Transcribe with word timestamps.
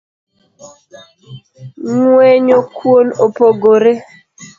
Ng’wenyo 1.93 2.57
kuon 2.75 3.07
opogore 3.25 3.93